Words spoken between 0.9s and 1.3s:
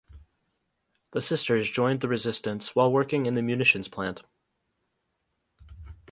The